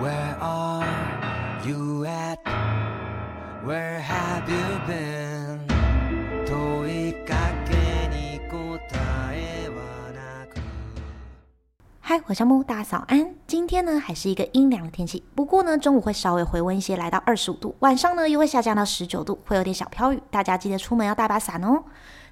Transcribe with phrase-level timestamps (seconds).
[0.00, 0.86] Where are
[1.66, 2.38] you at?
[3.64, 5.58] Where have you been?
[6.46, 7.34] 問いか
[7.68, 10.60] けに答えはなく
[12.00, 13.34] 嗨，我是小木，大家早安。
[13.46, 21.82] 今天呢还是一个阴凉的天气，不过呢中午会稍微回温一些，来到二十五度，晚上呢又会下降到十九度，会有点小飘雨，大家记得出门要带把伞哦。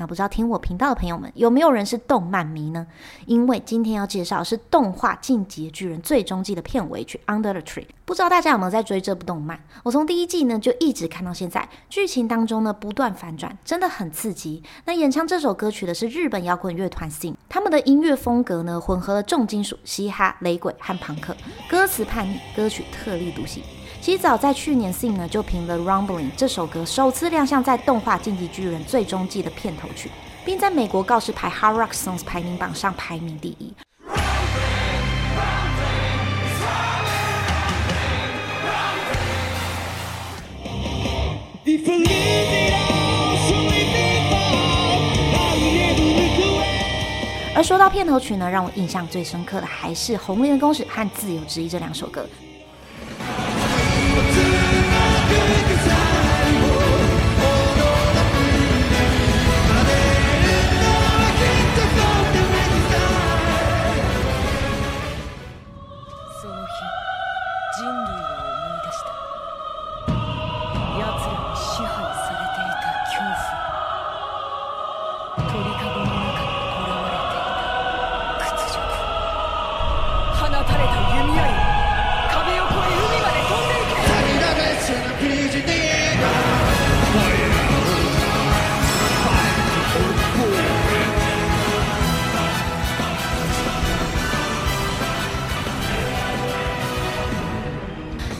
[0.00, 2.86] 那不知道听我频道的朋友们，有没有人是动漫迷呢？
[3.26, 7.82] 因为今天要介绍的是动画《进击巨人》最终季的片尾曲《Under the Tree》。
[8.06, 9.62] 不知道大家有没有在追这部动漫？
[9.82, 14.62] 我从第一季呢就一直看到现在，剧情当中呢不断反转，真的很刺激。
[14.86, 21.36] 那演唱这首歌曲的是日本摇滚乐团 Sing，他们的音乐风格呢混合了重金属、嘻哈、雷鬼和朋克，
[21.68, 23.62] 歌词叛逆，歌曲特立独行。
[24.02, 30.10] 其实早在去年，Sing 呢就凭了《Rumbling》这首歌首次亮相在动画《进击巨人》最终季的片头曲，
[30.42, 33.74] 并在美国告示牌 Hard Rock Songs 排名榜上排名第一。
[47.54, 52.26] 而说到片头曲呢，让我印象最深刻的还是《红莲的公使》和《自由之翼》这两首歌。
[80.70, 81.09] 撃たれたの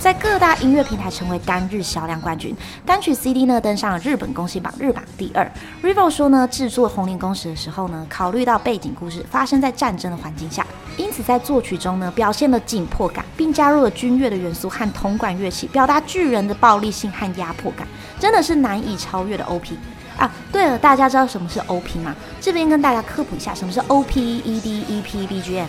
[0.00, 2.56] 在各大音乐平台成为单日销量冠军，
[2.86, 5.46] 单曲 CD 呢登上了日本公信榜日榜第二。
[5.82, 10.66] Rivo 说呢，制作《红莲公使》的时候呢，考虑到背景故事发生在战争的环境下，
[10.96, 17.86] 因此在作曲中呢表现了紧迫感，并加入了军乐的元素和铜管乐器，表达巨人的暴力性和压迫感，
[18.18, 19.76] 真的是难以超越的 OP。
[20.16, 22.16] 啊，对了，大家知道什么是 OP 吗？
[22.40, 25.66] 这边跟大家科普一下，什么是 OP、ED、EP、BGM。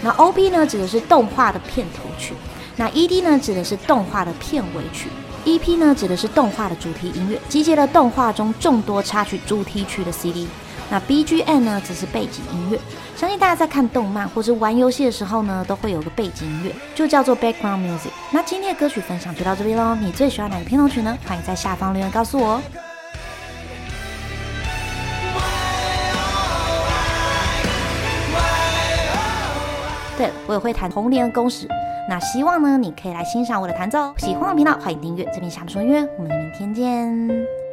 [0.00, 2.32] 那 OP 呢，指的是动画的片头曲。
[2.76, 5.08] 那 ED 呢，指的是动画的片尾曲
[5.44, 10.48] ；EP 呢，指的是动画的主题音乐，集结了动画中众多插曲主题曲的 CD。
[10.90, 12.78] 那 BGM 呢，则是背景音乐。
[13.16, 18.10] 相信大家在看动漫或者玩游戏的时候呢，都会有个背景音乐，就叫做 background music。
[18.30, 19.94] 那今天的歌曲分享就到这边喽。
[19.94, 21.16] 你最喜欢哪个片头曲呢？
[21.26, 22.62] 欢迎在下方留言告诉我哦。
[30.16, 31.66] 对了，我也会弹红莲的公使。
[32.08, 34.12] 那希望呢，你可以来欣赏我的弹奏。
[34.18, 35.24] 喜欢我的频道，欢迎订阅。
[35.32, 37.63] 这边下面说音乐，我们明天见。